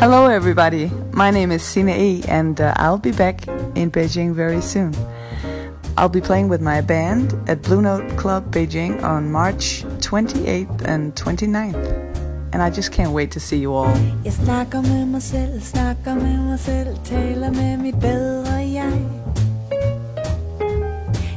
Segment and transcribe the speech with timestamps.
[0.00, 0.90] Hello, everybody.
[1.12, 4.94] My name is Sina E, and uh, I'll be back in Beijing very soon.
[5.98, 11.14] I'll be playing with my band at Blue Note Club Beijing on March 28th and
[11.14, 11.84] 29th.
[12.54, 13.94] And I just can't wait to see you all.
[14.24, 19.06] Jeg snakker med mig selv, snakker med mig selv, taler med mit bedre jeg.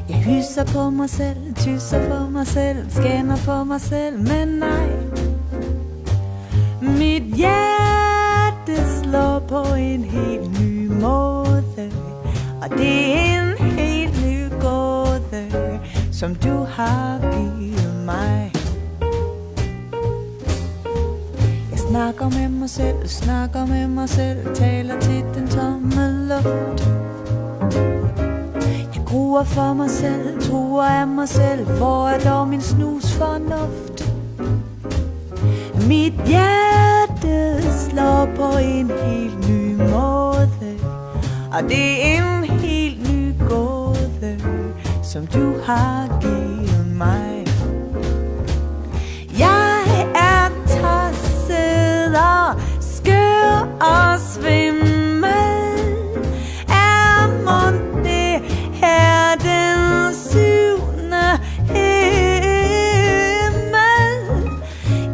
[0.10, 2.78] Jeg hyser på mig selv, tysser på mig selv,
[3.46, 5.03] på mig selv, men nej.
[9.54, 11.92] På en helt ny måde,
[12.62, 15.46] og det er en helt ny gåde,
[16.12, 18.52] som du har givet mig.
[21.72, 26.88] Jeg snakker med mig selv, snakker med mig selv, taler til den tomme luft.
[28.96, 34.14] Jeg gruer for mig selv, truer af mig selv, hvor er dog min snus fornuft?
[35.88, 36.93] Mit hjerte
[37.24, 40.50] slår på en helt ny måde,
[41.54, 44.38] og det er en helt ny gåde,
[45.04, 46.43] som du har givet.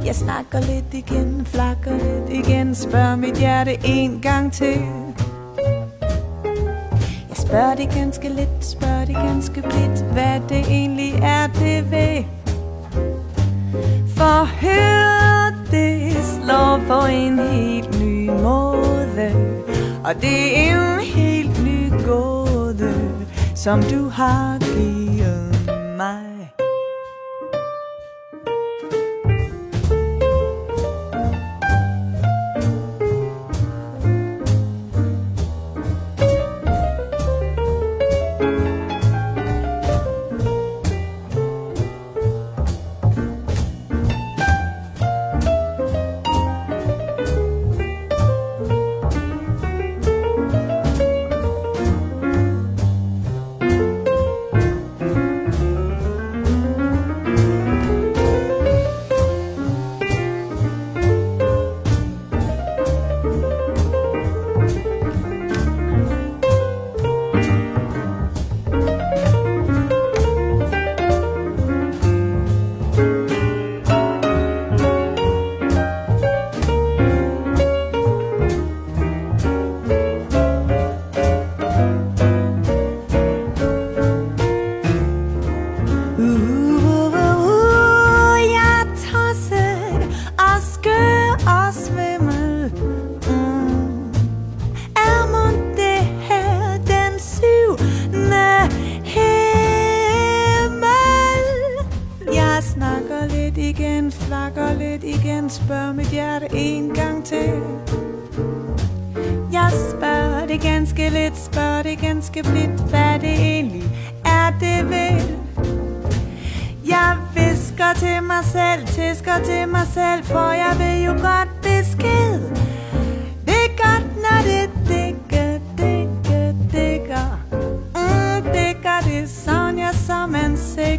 [0.09, 4.81] Jeg snakker lidt igen, flakker lidt igen Spørg mit hjerte en gang til.
[7.29, 12.23] Jeg spørger det ganske lidt, spørger det ganske blidt Hvad det egentlig er, det ved
[14.17, 19.31] for hør, det slår på en helt ny måde.
[20.03, 22.93] Og det er en helt ny gåde
[23.55, 24.68] Som du har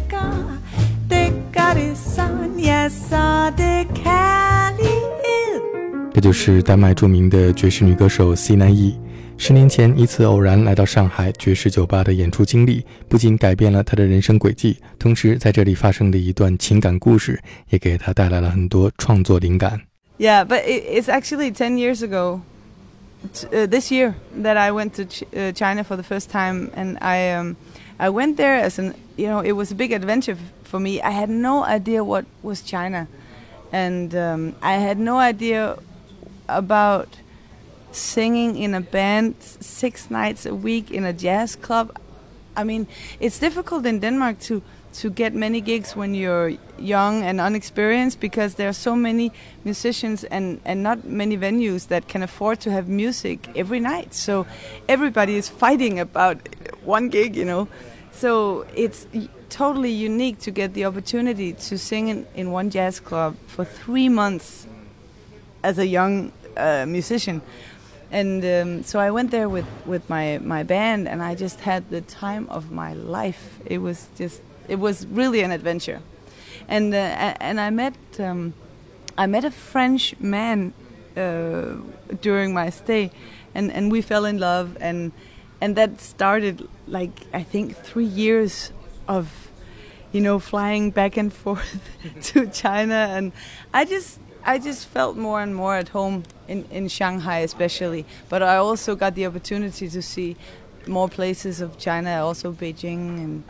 [0.00, 0.58] sikker.
[1.08, 5.62] Digger det sådan, ja, så det kærlighed.
[6.14, 8.98] 这就是丹麦着名的爵士女歌手 C 南 E。
[9.38, 17.38] 十年前一次偶然来到上海爵士酒吧的演出经历，不仅改变了她的人生轨迹，同时在这里发生的一段情感故事，
[17.68, 19.82] 也给她带来了很多创作灵感。
[20.18, 22.40] Yeah, but it, it's actually 10 years ago,
[23.34, 26.70] t- uh, this year, that I went to ch- uh, China for the first time.
[26.74, 27.56] And I, um,
[28.01, 31.03] I went there as an, you know, it was a big adventure for me.
[31.03, 33.07] I had no idea what was China.
[33.71, 35.77] And um, I had no idea
[36.49, 37.07] about
[37.91, 41.95] singing in a band six nights a week in a jazz club.
[42.57, 42.87] I mean,
[43.19, 48.55] it's difficult in Denmark to to get many gigs when you're young and unexperienced because
[48.55, 49.31] there are so many
[49.63, 54.13] musicians and, and not many venues that can afford to have music every night.
[54.13, 54.45] So
[54.89, 56.49] everybody is fighting about
[56.83, 57.67] one gig, you know.
[58.11, 59.07] So it's
[59.49, 64.09] totally unique to get the opportunity to sing in, in one jazz club for three
[64.09, 64.67] months
[65.63, 67.41] as a young uh, musician.
[68.11, 71.89] And um, so I went there with, with my, my band, and I just had
[71.89, 73.59] the time of my life.
[73.65, 76.01] It was just, it was really an adventure.
[76.67, 76.97] And, uh,
[77.39, 78.53] and I met, um,
[79.17, 80.73] I met a French man
[81.15, 81.75] uh,
[82.21, 83.11] during my stay,
[83.53, 85.11] and and we fell in love, and
[85.61, 88.73] and that started like I think three years
[89.07, 89.49] of
[90.11, 91.79] you know flying back and forth
[92.23, 93.31] to China, and
[93.73, 98.41] I just I just felt more and more at home in in Shanghai especially, but
[98.41, 100.35] I also got the opportunity to see
[100.87, 103.43] more places of China, also Beijing and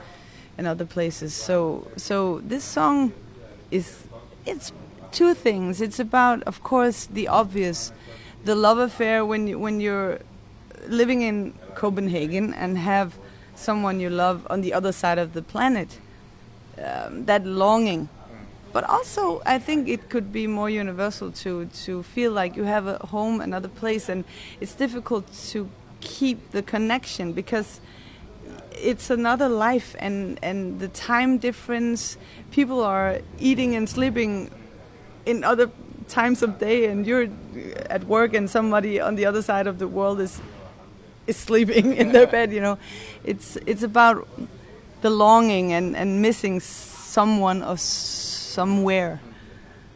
[0.58, 1.34] and other places.
[1.34, 3.14] So so this song
[3.72, 4.04] is
[4.46, 4.74] it's
[5.12, 5.82] two things.
[5.82, 7.92] It's about, of course, the obvious,
[8.44, 10.20] the love affair when when you're
[10.88, 13.18] living in Copenhagen and have
[13.56, 16.00] someone you love on the other side of the planet.
[16.84, 18.10] Um, that longing,
[18.74, 22.88] but also I think it could be more universal to to feel like you have
[22.88, 24.24] a home, another place, and
[24.60, 25.70] it's difficult to
[26.00, 27.82] keep the connection because
[28.72, 32.18] it's another life and and the time difference
[32.52, 34.50] people are eating and sleeping
[35.26, 35.70] in other
[36.08, 37.28] times of day and you're
[37.90, 40.42] at work and somebody on the other side of the world is
[41.28, 42.78] is sleeping in their bed you know.
[43.24, 44.28] It's it's about
[45.02, 49.20] the longing and and missing someone or somewhere.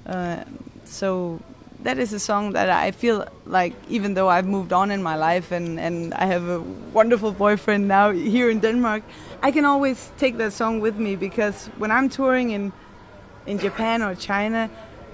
[0.06, 0.44] Uh,
[0.84, 1.40] so
[1.86, 5.16] that is a song that I feel like even though I've moved on in my
[5.16, 6.60] life and, and I have a
[6.94, 9.04] wonderful boyfriend now here in Denmark,
[9.44, 12.74] I can always take that song with me because when I'm touring in
[13.46, 14.70] in Japan or China,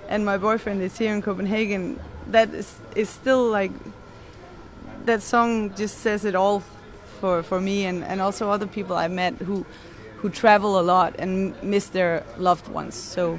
[0.08, 3.72] and my boyfriend is here in Copenhagen, that is is still like
[5.05, 6.63] that song just says it all
[7.21, 9.65] for for me and and also other people I met who
[10.23, 12.95] who travel a lot and miss their loved ones.
[12.95, 13.39] So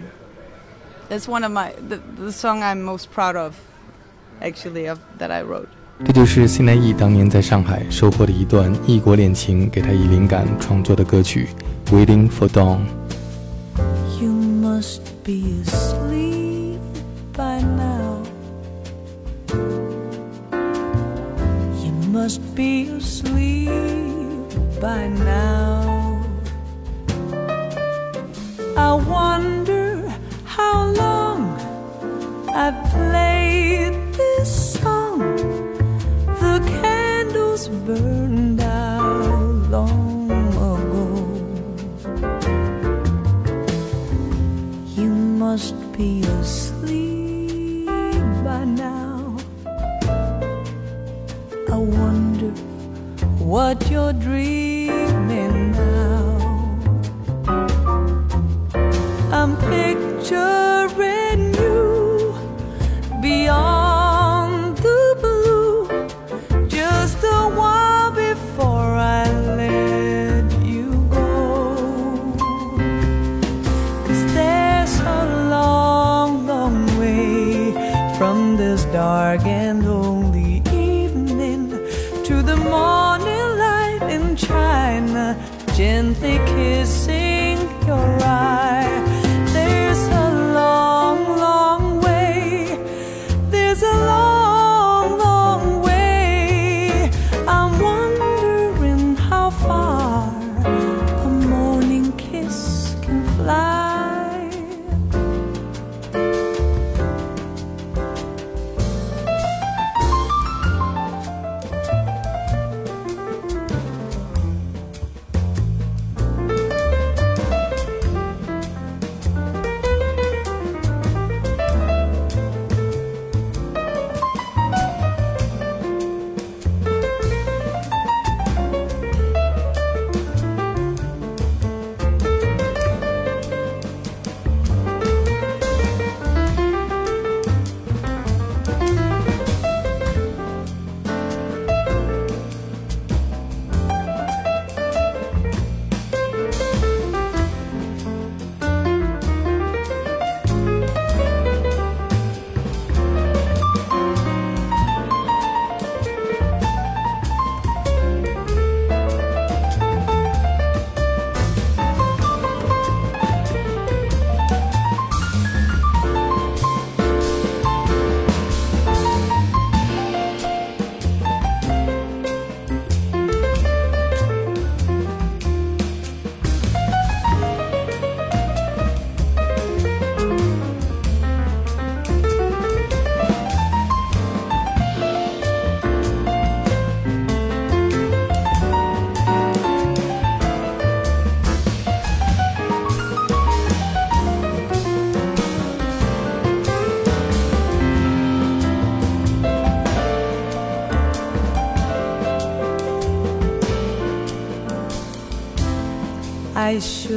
[1.10, 3.56] that's one of my the, the song I'm most proud of
[4.42, 5.70] actually of that I wrote.
[6.06, 11.48] 这就是辛南义当年在上海收获的一段异国恋情，给他以灵感创作的歌曲《
[11.92, 15.98] Waiting for Dawn》。You must be asleep.
[17.38, 17.81] by now.
[22.23, 23.69] Must be asleep
[24.81, 26.23] by now.
[28.77, 30.09] I wonder
[30.45, 31.41] how long
[32.55, 35.19] I've played this song.
[36.43, 40.75] The candles burned out long ago.
[44.95, 45.11] You
[45.43, 46.72] must be asleep
[53.53, 56.39] what you're dreaming now.
[59.31, 60.72] I'm picturing
[85.75, 87.22] gently kissing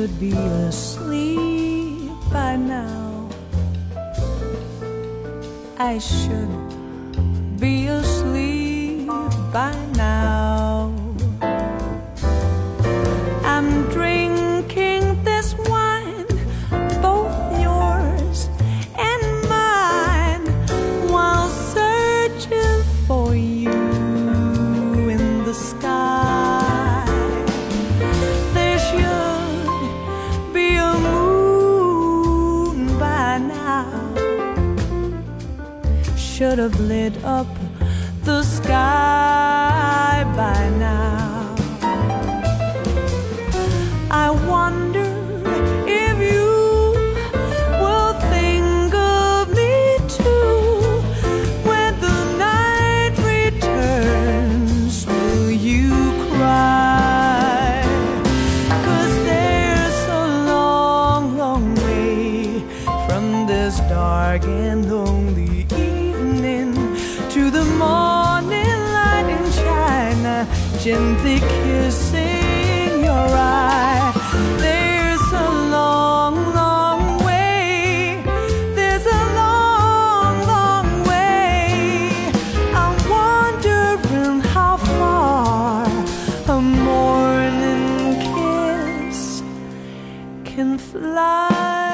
[0.05, 3.27] should be asleep by now.
[5.79, 6.74] I should
[36.55, 37.54] Should have lit up
[91.35, 91.84] fly.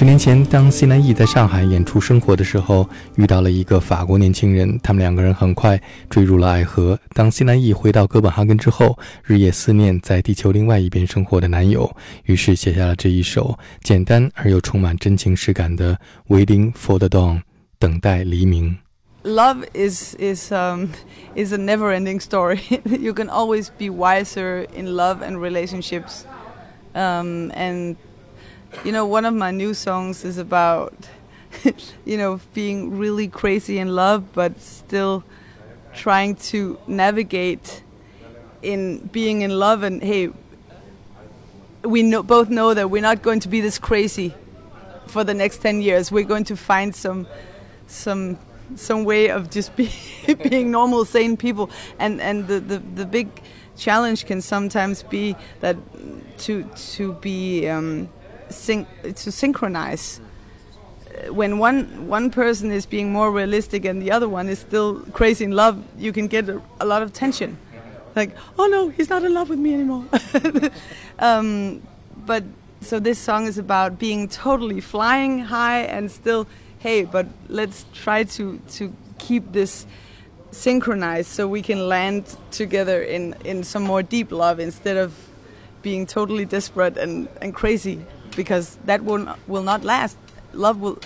[0.00, 5.78] 十年前，当西南翼在上海演出生活的时候，遇到了一个法国年轻人，他们两个人很快
[6.08, 6.98] 坠入了爱河。
[7.12, 15.94] 当西南翼回到哥本哈根之后，日夜思念在地球另外一边生活的男友，于是写下了这一首简单而又充满真情实感的
[16.34, 17.36] 《Waiting for the Dawn》，
[17.78, 18.78] 等待黎明。
[19.24, 20.86] love is is um,
[21.36, 22.80] is a never-ending story.
[22.86, 26.22] you can always be wiser in love and relationships,
[26.94, 27.96] um, and
[28.84, 30.94] you know one of my new songs is about
[32.04, 35.24] you know being really crazy in love, but still
[35.94, 37.82] trying to navigate
[38.62, 39.82] in being in love.
[39.82, 40.30] And hey,
[41.82, 44.34] we know, both know that we're not going to be this crazy
[45.06, 46.12] for the next ten years.
[46.12, 47.26] We're going to find some
[47.86, 48.38] some
[48.76, 49.92] some way of just be,
[50.48, 51.70] being normal, sane people.
[51.98, 53.28] And and the, the, the big
[53.76, 55.76] challenge can sometimes be that
[56.38, 58.08] to to be um,
[58.50, 60.20] syn- to synchronize.
[60.20, 65.00] Uh, When one one person is being more realistic and the other one is still
[65.12, 67.56] crazy in love, you can get a, a lot of tension.
[68.16, 70.04] Like, oh no, he's not in love with me anymore.
[71.18, 71.82] um,
[72.26, 72.42] but
[72.80, 76.46] so this song is about being totally flying high and still
[76.78, 79.86] hey but let's try to to keep this
[80.50, 85.12] synchronized so we can land together in in some more deep love instead of
[85.82, 88.00] being totally desperate and and crazy
[88.35, 90.17] because that will not, will not last
[90.53, 90.97] love will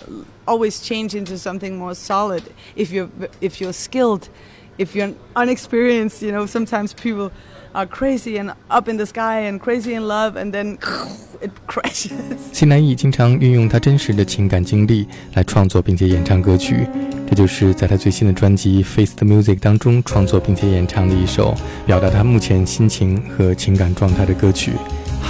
[0.45, 2.43] always change into something more solid
[2.75, 3.09] if you're
[3.41, 4.29] if you're skilled
[4.77, 7.31] if you're unexperienced you know sometimes people
[7.73, 10.77] are crazy and up in the sky and crazy in love and then
[11.41, 16.87] it crashes 西南翼经常运用他真实的情感经历来创作并且演唱歌曲，
[17.27, 24.71] 这就是在他最新的专辑《Face the Music》当中创作并且演唱的一首表达他目前心情和情感状态的歌曲《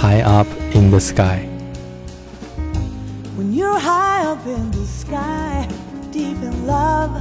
[0.00, 1.46] High Up in the Sky》。
[4.25, 5.69] Up in the sky,
[6.11, 7.11] deep in love,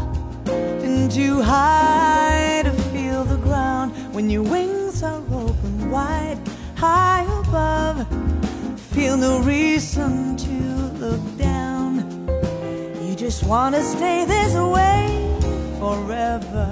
[0.48, 3.92] and too high to feel the ground.
[4.14, 6.38] When your wings are open wide,
[6.76, 8.06] high above,
[8.94, 10.56] feel no reason to
[10.98, 11.98] look down.
[13.02, 15.28] You just wanna stay this way
[15.78, 16.68] forever.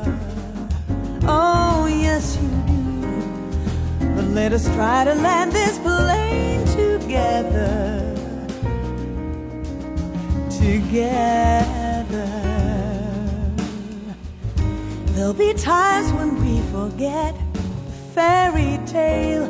[1.24, 4.14] Oh, yes, you do.
[4.16, 7.81] But let us try to land this plane together
[10.92, 12.28] together.
[15.14, 17.62] There'll be times when we forget the
[18.14, 19.44] fairy tale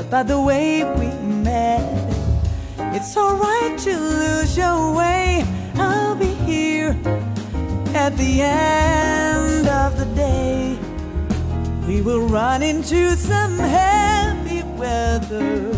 [0.00, 1.06] about the way we
[1.44, 1.86] met.
[2.96, 5.44] It's alright to lose your way.
[5.76, 6.96] I'll be here
[7.94, 10.76] at the end of the day.
[11.86, 15.70] We will run into some heavy weather.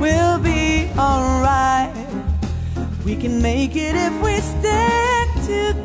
[0.00, 1.95] We'll be alright.
[3.06, 5.76] We can make it if we stick together.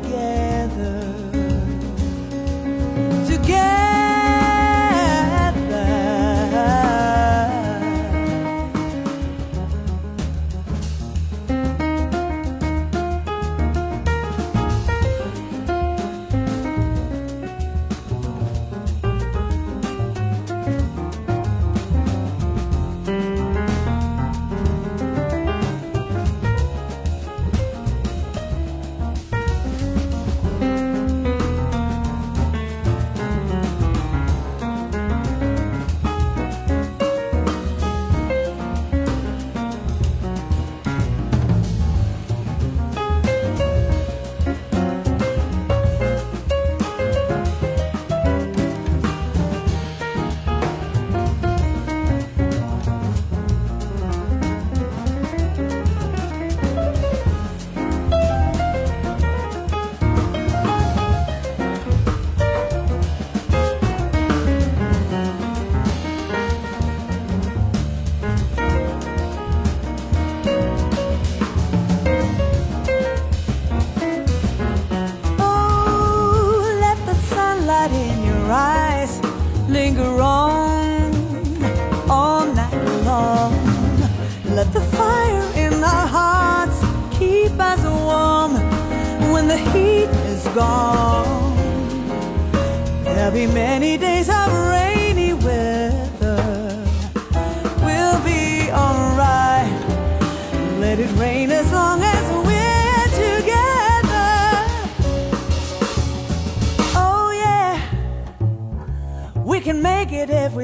[3.46, 3.91] gone.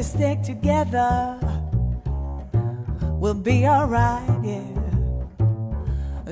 [0.08, 1.38] Stick together.
[3.20, 4.64] We'll be alright, yeah.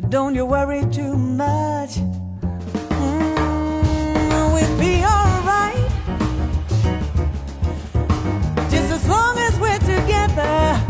[0.08, 1.96] Don't you worry too much.
[3.02, 5.90] Mm, we'll be alright.
[8.70, 10.80] Just as long as we're together.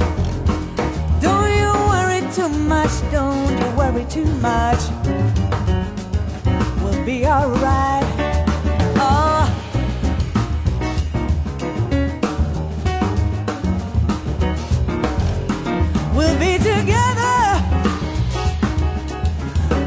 [1.21, 4.83] Don't you worry too much, don't you worry too much.
[6.83, 8.06] We'll be alright.
[16.67, 17.63] Together.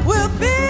[0.06, 0.60] We'll be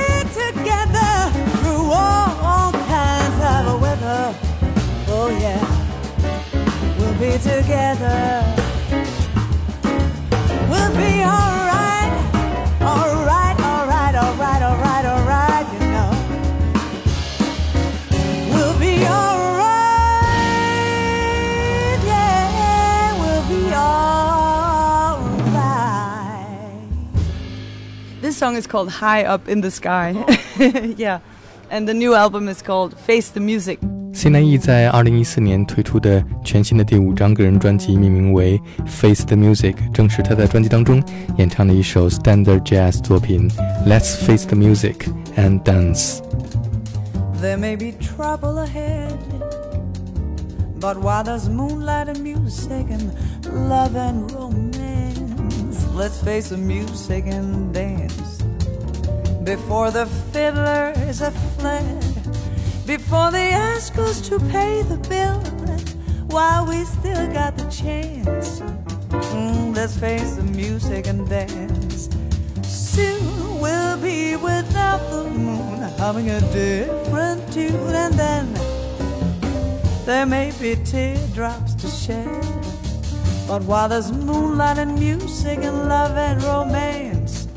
[7.39, 8.51] together
[28.40, 30.14] song is called High Up in the Sky.
[30.98, 31.20] yeah.
[31.70, 33.80] And the new album is called Face the Music.
[34.14, 41.04] 西南艺在二零一四年推出的全新的第五张个人专辑，命名为《Face the Music》，正是他在专辑当中
[41.38, 43.50] 演唱的一首 standard jazz 作品《
[43.88, 49.18] Let's Face the Music and Dance》。There may be trouble ahead,
[50.80, 53.12] but while there's moonlight and music and
[53.52, 54.79] love and romance,
[56.01, 58.39] Let's face the music and dance
[59.45, 62.03] before the fiddlers have fled,
[62.87, 65.39] before they ask us to pay the bill,
[66.29, 68.61] while we still got the chance.
[69.11, 72.09] Mm, let's face the music and dance.
[72.63, 78.47] Soon we'll be without the moon, humming a different tune, and then
[80.07, 82.70] there may be teardrops to shed.
[83.51, 87.49] But while there's moonlight and music and love and romance,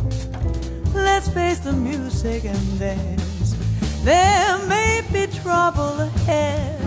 [0.94, 3.56] Let's face the music and dance.
[4.04, 6.80] There may be trouble ahead,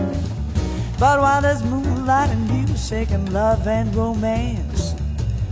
[0.99, 4.95] but while there's moonlight and music and love and romance,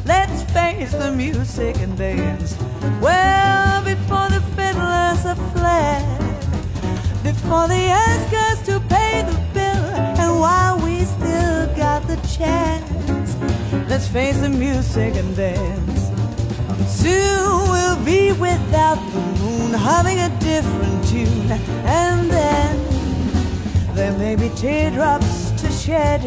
[0.06, 2.58] let's face the music and dance.
[3.02, 6.06] Well, before the fiddlers have fled,
[7.24, 9.86] before they ask us to pay the bill,
[10.22, 12.95] and while we still got the chance,
[13.88, 16.02] let's face the music and dance.
[16.88, 21.52] Soon we'll be without the moon, humming a different tune,
[21.86, 26.22] and then there may be teardrops to shed.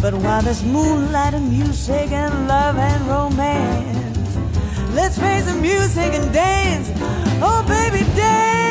[0.00, 4.36] But while there's moonlight and music and love and romance,
[4.94, 6.90] let's face the music and dance.
[7.40, 8.61] Oh, baby, dance.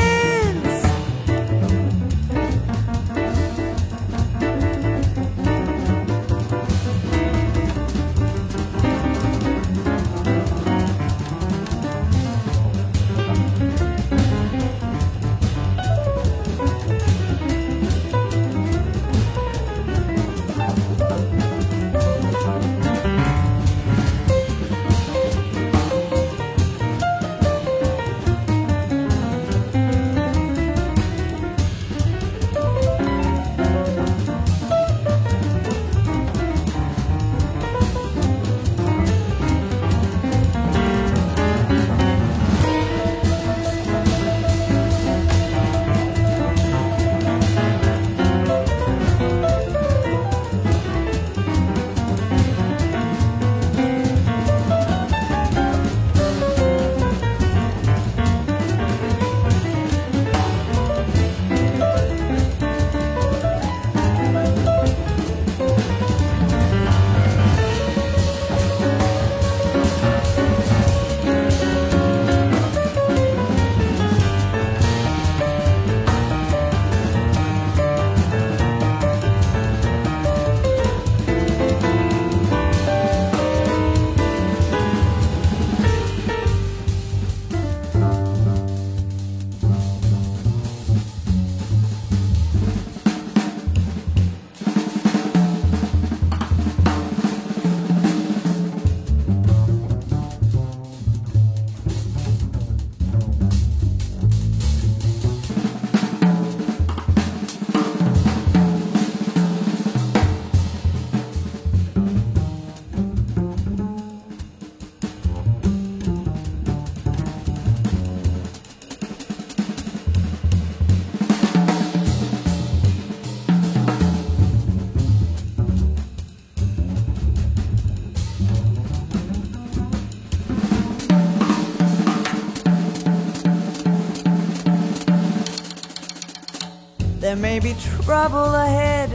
[137.41, 139.09] May be trouble ahead.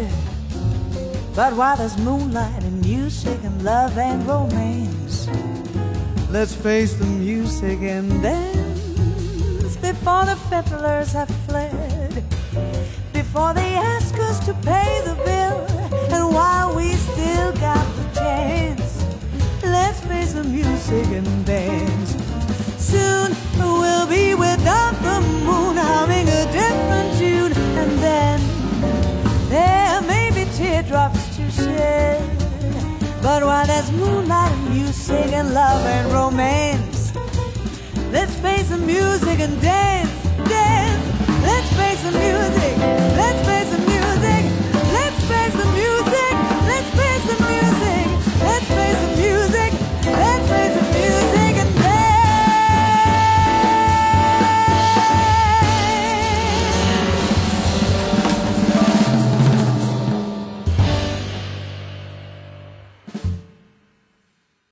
[1.37, 5.29] But while there's moonlight and music and love and romance,
[6.31, 12.25] let's face the music and dance before the fiddlers have fled.
[13.13, 15.59] Before they ask us to pay the bill,
[16.11, 19.05] and while we still got the chance,
[19.63, 22.06] let's face the music and dance.
[33.77, 37.15] There's moonlight and music and love and romance,
[38.11, 40.11] let's face the music and dance,
[40.49, 41.05] dance.
[41.43, 42.79] Let's face the music,
[43.21, 43.66] let's face